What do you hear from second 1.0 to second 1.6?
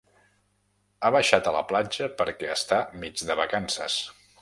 Ha baixat a